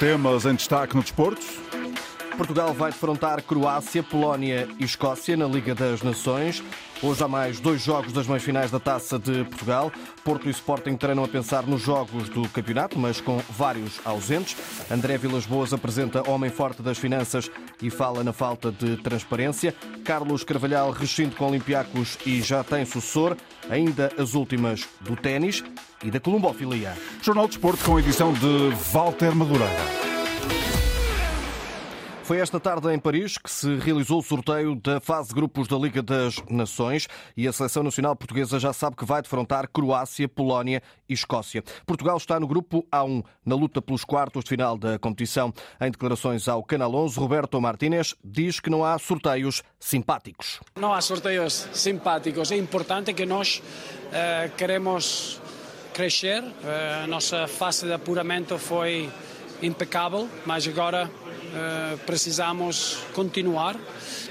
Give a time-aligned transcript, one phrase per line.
[0.00, 1.44] temas em destaque no desporto.
[2.40, 6.64] Portugal vai defrontar Croácia, Polónia e Escócia na Liga das Nações.
[7.02, 9.92] Hoje há mais dois jogos das meias finais da Taça de Portugal.
[10.24, 14.56] Porto e Sporting treinam a pensar nos jogos do campeonato, mas com vários ausentes.
[14.90, 17.50] André Vilas Boas apresenta Homem Forte das Finanças
[17.82, 19.74] e fala na falta de transparência.
[20.02, 23.36] Carlos Carvalhal rescinde com Olympiacos e já tem sucessor.
[23.68, 25.62] Ainda as últimas do ténis
[26.02, 26.96] e da columbofilia.
[27.20, 30.09] Jornal de Desporto com edição de Walter Madureira.
[32.30, 36.00] Foi esta tarde em Paris que se realizou o sorteio da fase grupos da Liga
[36.00, 41.12] das Nações e a seleção nacional portuguesa já sabe que vai defrontar Croácia, Polónia e
[41.12, 41.60] Escócia.
[41.84, 45.52] Portugal está no grupo A1 na luta pelos quartos de final da competição.
[45.80, 50.60] Em declarações ao Canal 11, Roberto Martínez diz que não há sorteios simpáticos.
[50.78, 52.52] Não há sorteios simpáticos.
[52.52, 55.40] É importante que nós uh, queremos
[55.92, 56.44] crescer.
[56.44, 59.10] Uh, a nossa fase de apuramento foi
[59.60, 61.10] impecável, mas agora
[62.06, 63.76] precisamos continuar.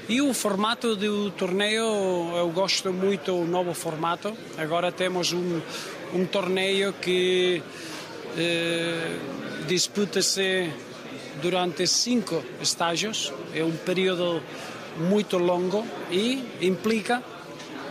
[0.07, 1.83] E o formato do torneio,
[2.35, 4.35] eu gosto muito do novo formato.
[4.57, 5.61] Agora temos um,
[6.13, 10.71] um torneio que uh, disputa-se
[11.41, 14.41] durante cinco estágios, é um período
[14.97, 17.23] muito longo e implica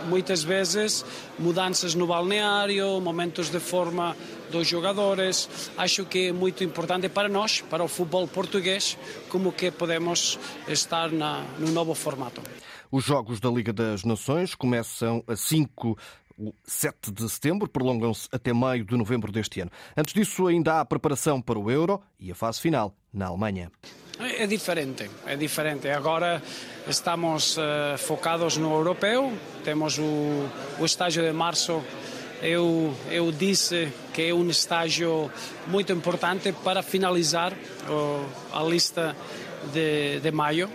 [0.07, 1.05] muitas vezes
[1.37, 4.15] mudanças no balneário, momentos de forma
[4.51, 5.71] dos jogadores.
[5.77, 8.97] Acho que é muito importante para nós, para o futebol português,
[9.29, 12.41] como que podemos estar na, no novo formato.
[12.91, 15.97] Os Jogos da Liga das Nações começam a 5
[16.39, 19.69] o 7 de setembro, prolongam-se até meio de novembro deste ano.
[19.95, 23.69] Antes disso, ainda há a preparação para o Euro e a fase final na Alemanha.
[24.19, 25.89] É diferente, é diferente.
[25.89, 26.41] Agora
[26.87, 29.31] estamos uh, focados no europeu,
[29.63, 31.81] temos o, o estágio de março
[32.41, 35.29] eu, eu disse que é um estágio
[35.67, 37.53] muito importante para finalizar
[38.53, 39.15] a lista
[39.73, 40.69] de, de maio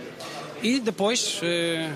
[0.63, 1.91] e depois eh,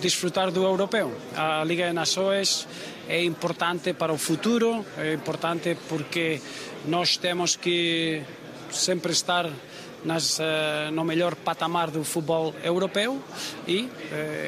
[0.00, 1.12] desfrutar do europeu.
[1.36, 2.66] A Liga de Nações
[3.08, 6.40] é importante para o futuro, é importante porque
[6.86, 8.22] nós temos que
[8.72, 9.50] sempre estar
[10.04, 13.20] nas, uh, no melhor patamar do futebol europeu
[13.66, 13.90] e uh,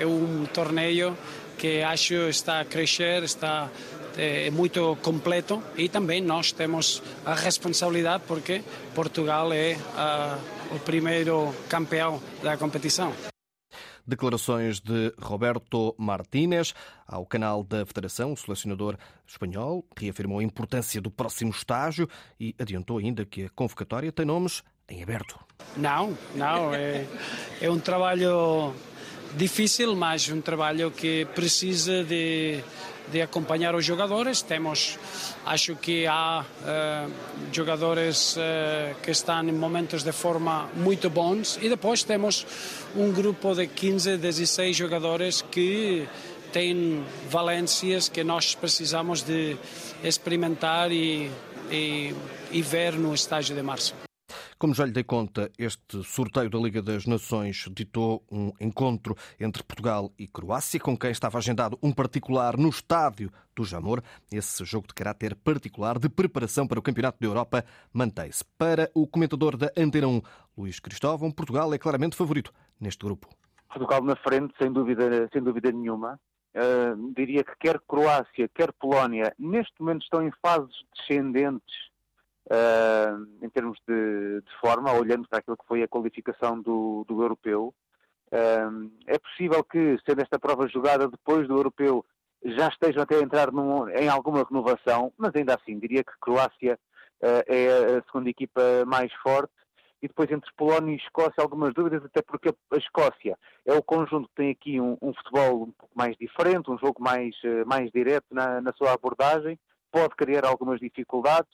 [0.00, 1.16] é um torneio
[1.58, 3.68] que acho está a crescer, está
[4.16, 8.62] é muito completo e também nós temos a responsabilidade porque
[8.94, 10.38] Portugal é a,
[10.70, 13.31] o primeiro campeão da competição.
[14.06, 16.74] Declarações de Roberto Martínez
[17.06, 18.32] ao canal da Federação.
[18.32, 18.96] O selecionador
[19.26, 22.08] espanhol reafirmou a importância do próximo estágio
[22.38, 25.38] e adiantou ainda que a convocatória tem nomes em aberto.
[25.76, 26.74] Não, não.
[26.74, 27.06] É,
[27.60, 28.74] é um trabalho
[29.36, 32.62] difícil, mas um trabalho que precisa de
[33.10, 34.42] de acompanhar os jogadores.
[34.42, 34.98] Temos,
[35.44, 36.44] acho que há
[37.52, 42.46] jogadores uh, que estão em momentos de forma muito bons e depois temos
[42.96, 46.08] um grupo de 15, 16 jogadores que
[46.52, 49.56] têm valências que nós precisamos de
[50.04, 51.30] experimentar e,
[51.70, 52.14] e,
[52.50, 54.11] e ver no estágio de março.
[54.62, 59.60] Como já lhe dei conta, este sorteio da Liga das Nações ditou um encontro entre
[59.64, 64.00] Portugal e Croácia, com quem estava agendado um particular no estádio do Jamor.
[64.32, 68.44] Esse jogo de caráter particular de preparação para o Campeonato da Europa mantém-se.
[68.56, 70.22] Para o comentador da Antena 1,
[70.56, 73.26] Luís Cristóvão, Portugal é claramente favorito neste grupo.
[73.68, 76.20] Portugal na frente, sem dúvida, sem dúvida nenhuma.
[76.54, 81.91] Uh, diria que quer Croácia, quer Polónia, neste momento estão em fases descendentes
[83.40, 87.74] em termos de, de, forma, olhando para aquilo que foi a qualificação do, do europeu.
[88.28, 92.04] Uh, é possível que, sendo esta prova jogada depois do europeu,
[92.44, 96.78] já estejam até a entrar num, em alguma renovação, mas ainda assim, diria que Croácia
[97.22, 99.52] uh, é a segunda equipa mais forte.
[100.02, 104.28] E depois entre Polónia e Escócia algumas dúvidas, até porque a Escócia é o conjunto
[104.28, 107.36] que tem aqui um, um futebol um pouco mais diferente, um jogo mais,
[107.66, 109.56] mais direto na, na sua abordagem,
[109.92, 111.52] pode criar algumas dificuldades.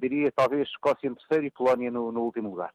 [0.00, 2.72] Diria talvez Escócia em terceiro e Polónia no, no último lugar.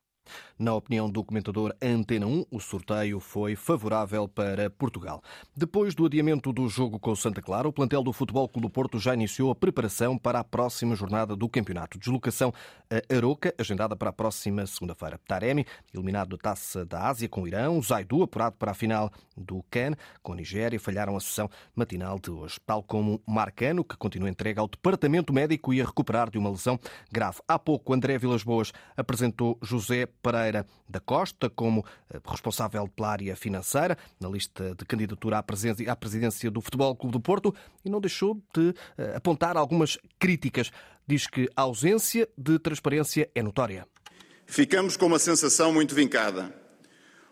[0.58, 5.24] Na opinião do comentador Antena 1, o sorteio foi favorável para Portugal.
[5.56, 8.70] Depois do adiamento do jogo com o Santa Clara, o plantel do Futebol Clube do
[8.70, 11.98] Porto já iniciou a preparação para a próxima jornada do campeonato.
[11.98, 12.54] Deslocação
[12.90, 15.20] a Aroca, agendada para a próxima segunda-feira.
[15.28, 19.64] Taremi, eliminado da Taça da Ásia com o Irão, Zaidu, apurado para a final do
[19.70, 22.60] CAN com a Nigéria, falharam a sessão matinal de hoje.
[22.66, 26.80] Tal como Marcano, que continua entregue ao Departamento Médico e a recuperar de uma lesão
[27.12, 27.40] grave.
[27.48, 33.36] Há pouco, André Vilas Boas apresentou José Pereira da Costa como eh, responsável pela área
[33.36, 38.42] financeira na lista de candidatura à presidência do Futebol Clube do Porto e não deixou
[38.54, 40.72] de eh, apontar algumas críticas.
[41.08, 43.88] Diz que a ausência de transparência é notória.
[44.46, 46.54] Ficamos com uma sensação muito vincada.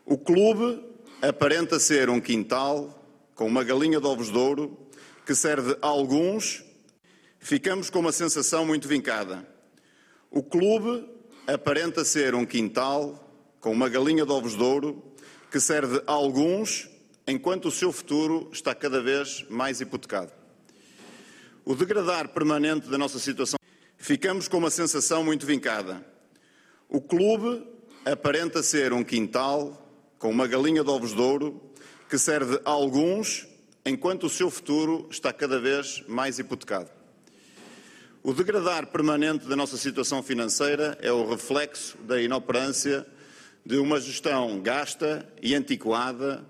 [0.05, 0.83] O clube
[1.21, 2.97] aparenta ser um quintal
[3.35, 4.87] com uma galinha de ovos de ouro
[5.25, 6.63] que serve a alguns.
[7.39, 9.47] Ficamos com uma sensação muito vincada.
[10.31, 11.16] O clube
[11.47, 13.23] aparenta ser um quintal
[13.61, 15.01] com uma galinha de ovos de ouro
[15.49, 16.89] que serve a alguns
[17.25, 20.31] enquanto o seu futuro está cada vez mais hipotecado.
[21.63, 23.57] O degradar permanente da nossa situação.
[23.97, 26.05] Ficamos com uma sensação muito vincada.
[26.89, 27.65] O clube
[28.05, 29.89] aparenta ser um quintal
[30.19, 31.61] com uma galinha de ovos de ouro
[32.09, 33.47] que serve a alguns
[33.85, 36.96] enquanto o seu futuro está cada vez mais hipotecado.
[38.27, 43.07] O degradar permanente da nossa situação financeira é o reflexo da inoperância
[43.65, 46.45] de uma gestão gasta e antiquada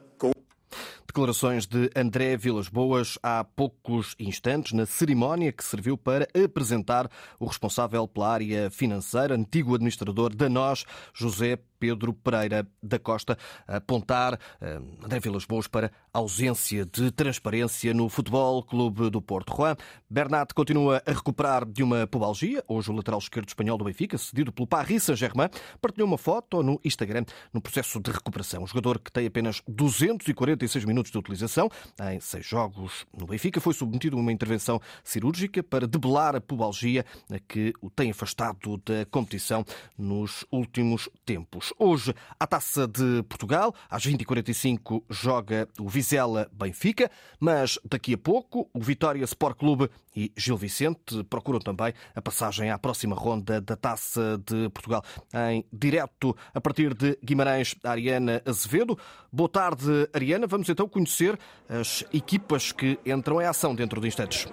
[1.18, 7.09] Declarações de André Vilas Boas há poucos instantes na cerimónia que serviu para apresentar
[7.39, 10.85] o responsável pela área financeira, antigo administrador da NOS,
[11.15, 13.38] José Pedro Pereira da Costa
[13.68, 19.56] apontar eh, André Vilas Boas para ausência de transparência no Futebol Clube do Porto.
[19.56, 19.75] Juan
[20.09, 22.63] Bernat continua a recuperar de uma pubalgia.
[22.68, 26.79] Hoje o lateral esquerdo espanhol do Benfica, cedido pelo Paris Saint-Germain, partilhou uma foto no
[26.83, 28.63] Instagram no processo de recuperação.
[28.63, 31.69] O jogador que tem apenas 246 minutos de utilização
[32.12, 37.06] em seis jogos no Benfica foi submetido a uma intervenção cirúrgica para debelar a pubalgia
[37.47, 39.65] que o tem afastado da competição
[39.97, 41.67] nos últimos tempos.
[41.78, 47.10] Hoje, a Taça de Portugal, às 20h45, joga o Vizela Benfica,
[47.40, 52.72] mas daqui a pouco o Vitória Sport Clube e Gil Vicente procuram também a passagem
[52.72, 55.04] à próxima ronda da Taça de Portugal.
[55.52, 58.98] Em direto a partir de Guimarães, Ariana Azevedo.
[59.31, 60.48] Boa tarde, Ariana.
[60.48, 61.38] Vamos então conhecer
[61.70, 64.48] as equipas que entram em ação dentro de instantes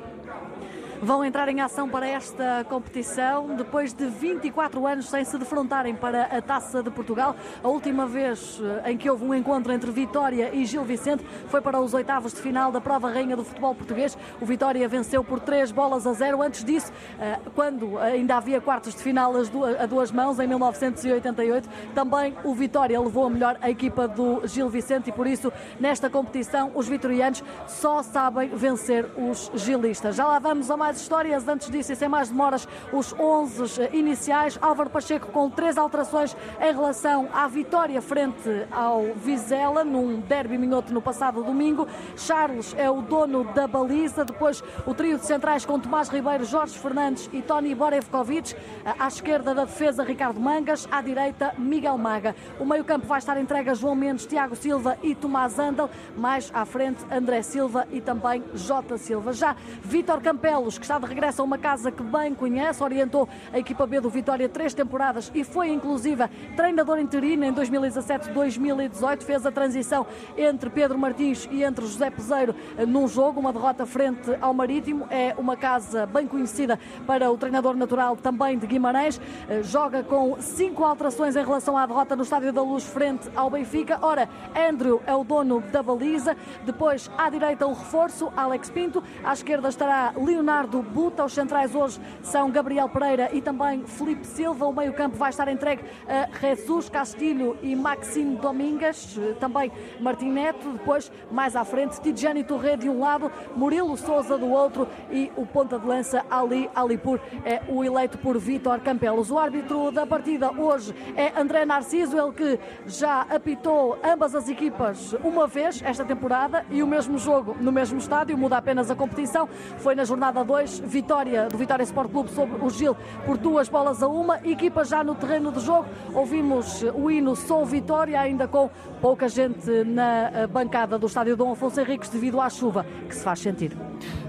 [1.05, 6.25] vão entrar em ação para esta competição depois de 24 anos sem se defrontarem para
[6.25, 7.37] a Taça de Portugal.
[7.63, 11.61] A última vez eh, em que houve um encontro entre Vitória e Gil Vicente foi
[11.61, 14.17] para os oitavos de final da prova rainha do futebol português.
[14.41, 16.41] O Vitória venceu por três bolas a zero.
[16.41, 16.91] Antes disso,
[17.21, 19.35] eh, quando ainda havia quartos de final
[19.79, 24.71] a duas mãos, em 1988, também o Vitória levou a melhor a equipa do Gil
[24.71, 30.17] Vicente e por isso, nesta competição, os vitorianos só sabem vencer os gilistas.
[30.17, 31.49] Já lá vamos a mais mais histórias.
[31.49, 34.59] Antes disso, e sem mais demoras, os 11 eh, iniciais.
[34.63, 40.93] Álvaro Pacheco com três alterações em relação à vitória frente ao Vizela, num derby minhoto
[40.93, 41.89] no passado domingo.
[42.17, 44.25] Charles é o dono da baliza.
[44.25, 48.55] Depois, o trio de centrais com Tomás Ribeiro, Jorge Fernandes e Tony Borevkovic.
[48.99, 50.87] À esquerda da defesa, Ricardo Mangas.
[50.91, 52.37] À direita, Miguel Maga.
[52.61, 55.91] O meio-campo vai estar entregue a João Mendes, Tiago Silva e Tomás Andal.
[56.17, 59.33] Mais à frente, André Silva e também Jota Silva.
[59.33, 63.59] Já Vítor Campelos, que está de regresso a uma casa que bem conhece, orientou a
[63.59, 69.51] equipa B do Vitória três temporadas e foi inclusive treinador interino em 2017-2018, fez a
[69.51, 72.55] transição entre Pedro Martins e entre José Peseiro
[72.87, 77.75] num jogo, uma derrota frente ao Marítimo, é uma casa bem conhecida para o treinador
[77.75, 82.53] natural também de Guimarães, eh, joga com cinco alterações em relação à derrota no Estádio
[82.53, 86.37] da Luz frente ao Benfica, ora, Andrew é o dono da baliza,
[86.67, 91.25] depois à direita o reforço, Alex Pinto, à esquerda estará Leonardo do Buta.
[91.25, 94.67] Os centrais hoje são Gabriel Pereira e também Felipe Silva.
[94.67, 100.71] O meio-campo vai estar entregue a Jesus Castilho e Maxime Domingas, também Martim Neto.
[100.73, 105.47] Depois, mais à frente, Tidjani Torre de um lado, Murilo Souza do outro e o
[105.47, 109.31] ponta de lança Ali Alipur é o eleito por Vítor Campelos.
[109.31, 115.15] O árbitro da partida hoje é André Narciso, ele que já apitou ambas as equipas
[115.25, 119.49] uma vez esta temporada e o mesmo jogo no mesmo estádio, muda apenas a competição.
[119.79, 122.97] Foi na jornada 2 2, vitória do Vitória Sport Clube sobre o Gil
[123.27, 124.39] por duas bolas a uma.
[124.47, 125.85] Equipa já no terreno de jogo.
[126.15, 128.71] Ouvimos o hino Sou Vitória, ainda com
[129.01, 133.25] pouca gente na eh, bancada do estádio Dom Afonso Henriques devido à chuva que se
[133.25, 133.77] faz sentir.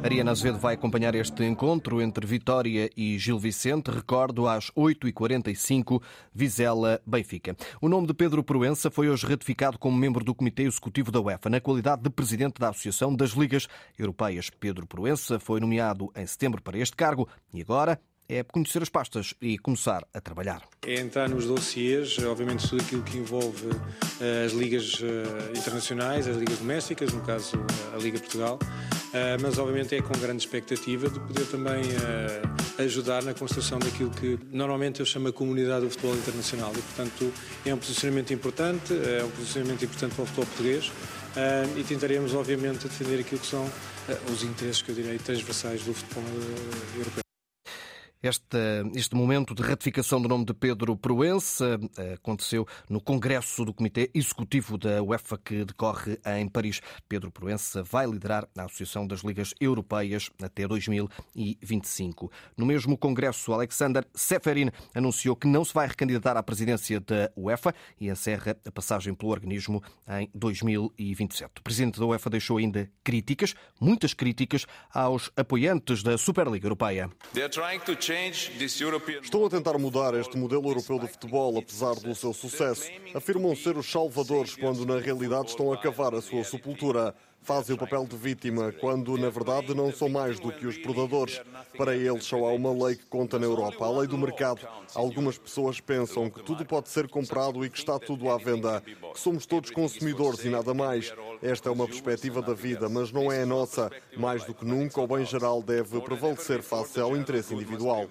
[0.06, 3.90] Ariana Azevedo vai acompanhar este encontro entre Vitória e Gil Vicente.
[3.90, 6.00] Recordo, às 8h45,
[6.32, 7.58] Vizela-Benfica.
[7.82, 11.50] O nome de Pedro Proença foi hoje ratificado como membro do Comitê Executivo da UEFA,
[11.50, 14.52] na qualidade de presidente da Associação das Ligas Europeias.
[14.52, 19.34] Pedro Proença foi nomeado em setembro para este cargo e agora é conhecer as pastas
[19.42, 20.62] e começar a trabalhar.
[20.86, 26.38] É entrar nos dossiers, obviamente tudo aquilo que envolve uh, as ligas uh, internacionais, as
[26.38, 28.60] ligas domésticas, no caso uh, a Liga Portugal,
[29.42, 31.84] mas obviamente é com grande expectativa de poder também
[32.78, 37.32] ajudar na construção daquilo que normalmente eu chamo a comunidade do futebol internacional e portanto
[37.66, 40.92] é um posicionamento importante, é um posicionamento importante para o futebol português
[41.78, 43.66] e tentaremos obviamente defender aquilo que são
[44.30, 46.24] os interesses que eu direi transversais do futebol
[46.98, 47.25] europeu.
[48.28, 48.58] Este,
[48.96, 54.10] este momento de ratificação do nome de Pedro Proença eh, aconteceu no Congresso do Comitê
[54.16, 56.82] Executivo da UEFA que decorre em Paris.
[57.08, 62.32] Pedro Proença vai liderar a Associação das Ligas Europeias até 2025.
[62.58, 67.76] No mesmo Congresso, Alexander Seferin anunciou que não se vai recandidatar à presidência da UEFA
[68.02, 71.60] e encerra a passagem pelo organismo em 2027.
[71.60, 77.08] O presidente da UEFA deixou ainda críticas, muitas críticas, aos apoiantes da Superliga Europeia.
[79.22, 82.90] Estão a tentar mudar este modelo europeu de futebol, apesar do seu sucesso.
[83.14, 87.14] Afirmam ser os salvadores, quando na realidade estão a cavar a sua sepultura
[87.46, 91.40] fazem o papel de vítima, quando na verdade não são mais do que os predadores.
[91.78, 94.68] Para eles só há uma lei que conta na Europa, a lei do mercado.
[94.96, 99.20] Algumas pessoas pensam que tudo pode ser comprado e que está tudo à venda, que
[99.20, 101.14] somos todos consumidores e nada mais.
[101.42, 103.92] Esta é uma perspectiva da vida, mas não é a nossa.
[104.18, 108.08] Mais do que nunca, o bem geral deve prevalecer face ao interesse individual.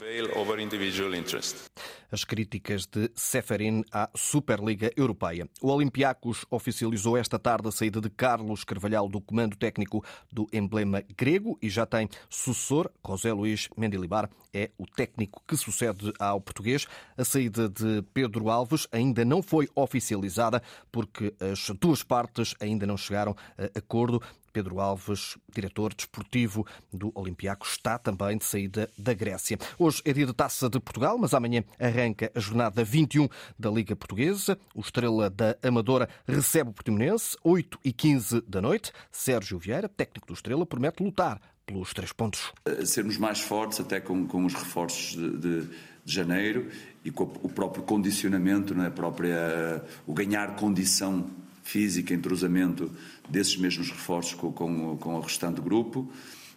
[2.10, 5.48] As críticas de Seferin à Superliga Europeia.
[5.62, 11.02] O Olympiacos oficializou esta tarde a saída de Carlos Carvalhal do comando técnico do emblema
[11.16, 12.90] grego e já tem sucessor.
[13.06, 16.86] José Luís Mendilibar é o técnico que sucede ao português.
[17.16, 22.96] A saída de Pedro Alves ainda não foi oficializada porque as duas partes ainda não
[22.96, 24.22] chegaram a acordo.
[24.54, 29.58] Pedro Alves, diretor desportivo do Olympiacos, está também de saída da Grécia.
[29.76, 33.96] Hoje é dia de Taça de Portugal, mas amanhã arranca a jornada 21 da Liga
[33.96, 34.56] Portuguesa.
[34.72, 38.92] O Estrela da Amadora recebe o Portimonense, 8 e 15 da noite.
[39.10, 42.52] Sérgio Vieira, técnico do Estrela, promete lutar pelos três pontos.
[42.84, 45.62] Sermos mais fortes, até com, com os reforços de, de,
[46.04, 46.70] de, janeiro
[47.04, 48.90] e com o próprio condicionamento, não é?
[48.90, 51.28] própria, o ganhar condição
[51.64, 52.90] física, entrosamento
[53.28, 56.08] desses mesmos reforços com, com, com o restante grupo.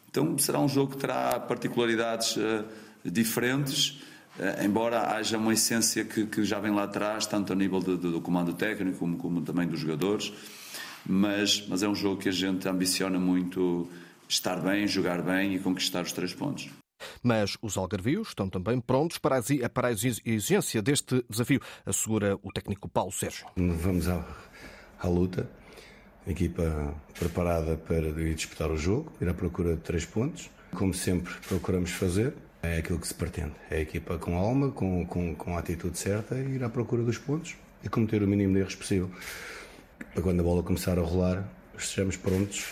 [0.10, 2.66] Então será um jogo que terá particularidades uh,
[3.04, 4.02] diferentes,
[4.38, 7.98] uh, embora haja uma essência que, que, já vem lá atrás, tanto a nível de,
[7.98, 10.32] de, do comando técnico como, como, também dos jogadores.
[11.06, 13.90] Mas, mas é um jogo que a gente ambiciona muito
[14.28, 16.70] estar bem, jogar bem e conquistar os três pontos.
[17.24, 22.52] Mas os algarvios estão também prontos para a, para a exigência deste desafio, assegura o
[22.52, 23.46] técnico Paulo Sérgio.
[23.56, 24.26] Vamos ao
[25.00, 25.50] à luta.
[26.28, 30.50] Equipa preparada para ir disputar o jogo, ir à procura de três pontos.
[30.76, 33.54] Como sempre procuramos fazer, é aquilo que se pretende.
[33.70, 37.18] É a equipa com alma, com, com, com a atitude certa, ir à procura dos
[37.18, 39.10] pontos e cometer o mínimo de erros possível.
[40.14, 42.66] Para quando a bola começar a rolar, estejamos prontos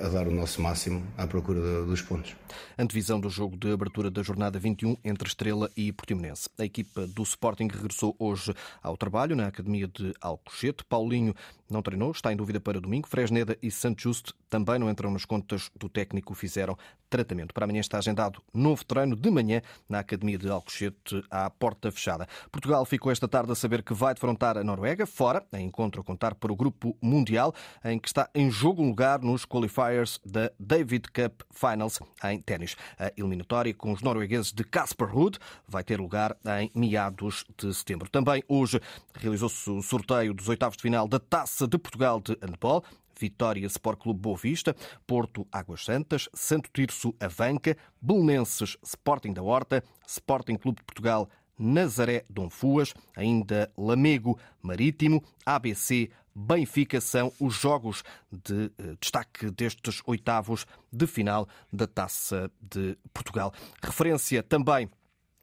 [0.00, 2.34] a, a dar o nosso máximo à procura dos pontos.
[2.78, 6.48] Antevisão do jogo de abertura da jornada 21 entre Estrela e Portimonense.
[6.58, 10.84] A equipa do Sporting regressou hoje ao trabalho na Academia de Alcochete.
[10.84, 11.34] Paulinho
[11.70, 13.08] não treinou, está em dúvida para domingo.
[13.08, 16.76] Fresneda e Santos Justo também não entram nas contas do técnico, fizeram
[17.16, 17.54] tratamento.
[17.54, 22.28] Para amanhã está agendado novo treino de manhã na Academia de Alcochete à porta fechada.
[22.52, 26.04] Portugal ficou esta tarde a saber que vai defrontar a Noruega, fora, em encontro a
[26.04, 27.54] contar para o Grupo Mundial,
[27.84, 32.76] em que está em jogo um lugar nos qualifiers da David Cup Finals em ténis.
[32.98, 38.10] A eliminatória com os noruegueses de Casper Ruud vai ter lugar em meados de setembro.
[38.10, 38.80] Também hoje
[39.14, 42.84] realizou-se o sorteio dos oitavos de final da Taça de Portugal de Handball.
[43.18, 44.74] Vitória Sport Clube Boa Vista,
[45.06, 52.24] Porto Águas Santas, Santo Tirso Avanca, Belenenses Sporting da Horta, Sporting Clube de Portugal Nazaré
[52.28, 60.66] Dom Fuas, ainda Lamego Marítimo, ABC Benfica são os jogos de eh, destaque destes oitavos
[60.92, 63.54] de final da Taça de Portugal.
[63.82, 64.90] Referência também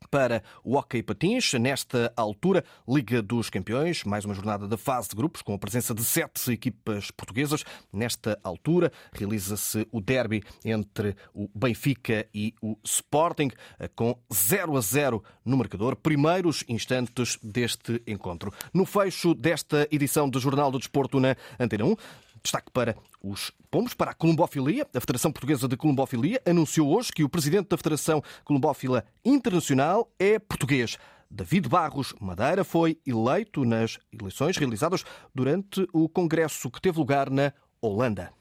[0.09, 1.53] para o Hockey Patins.
[1.53, 5.93] Nesta altura, Liga dos Campeões, mais uma jornada da fase de grupos, com a presença
[5.93, 7.63] de sete equipas portuguesas.
[7.91, 13.49] Nesta altura, realiza-se o derby entre o Benfica e o Sporting,
[13.95, 15.95] com 0 a 0 no marcador.
[15.95, 18.53] Primeiros instantes deste encontro.
[18.73, 21.95] No fecho desta edição do Jornal do Desporto na Antena 1,
[22.43, 24.85] Destaque para os pombos, para a columbofilia.
[24.93, 30.37] A Federação Portuguesa de Columbofilia anunciou hoje que o presidente da Federação Columbófila Internacional é
[30.37, 30.97] português.
[31.31, 37.51] David Barros Madeira foi eleito nas eleições realizadas durante o congresso que teve lugar na
[37.81, 38.31] Holanda.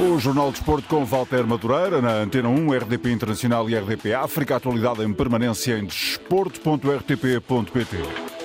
[0.00, 4.54] O Jornal de Esporte com Walter Madureira, na Antena 1, RDP Internacional e RDP África.
[4.54, 8.37] Atualidade em permanência em desporto.rtp.pt.